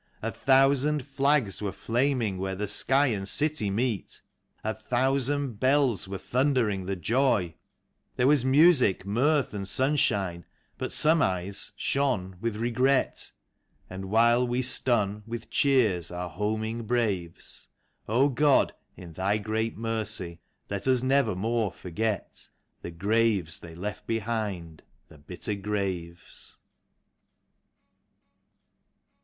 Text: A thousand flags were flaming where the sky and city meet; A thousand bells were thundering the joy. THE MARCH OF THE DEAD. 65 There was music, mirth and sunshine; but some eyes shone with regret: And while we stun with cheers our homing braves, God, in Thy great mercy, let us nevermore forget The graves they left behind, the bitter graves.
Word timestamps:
A 0.23 0.31
thousand 0.31 1.05
flags 1.05 1.61
were 1.61 1.71
flaming 1.71 2.39
where 2.39 2.55
the 2.55 2.65
sky 2.65 3.05
and 3.13 3.27
city 3.29 3.69
meet; 3.69 4.21
A 4.63 4.73
thousand 4.73 5.59
bells 5.59 6.07
were 6.07 6.17
thundering 6.17 6.87
the 6.87 6.95
joy. 6.95 7.13
THE 7.15 7.25
MARCH 7.25 7.45
OF 7.45 7.45
THE 7.45 7.45
DEAD. 7.45 8.07
65 8.07 8.17
There 8.17 8.27
was 8.27 8.45
music, 8.73 9.05
mirth 9.05 9.53
and 9.53 9.67
sunshine; 9.67 10.45
but 10.79 10.91
some 10.91 11.21
eyes 11.21 11.73
shone 11.75 12.35
with 12.41 12.55
regret: 12.55 13.31
And 13.91 14.05
while 14.05 14.47
we 14.47 14.63
stun 14.63 15.21
with 15.27 15.51
cheers 15.51 16.09
our 16.09 16.29
homing 16.31 16.81
braves, 16.85 17.69
God, 18.07 18.73
in 18.97 19.13
Thy 19.13 19.37
great 19.37 19.77
mercy, 19.77 20.39
let 20.67 20.87
us 20.87 21.03
nevermore 21.03 21.71
forget 21.71 22.49
The 22.81 22.89
graves 22.89 23.59
they 23.59 23.75
left 23.75 24.07
behind, 24.07 24.81
the 25.09 25.19
bitter 25.19 25.53
graves. 25.53 26.57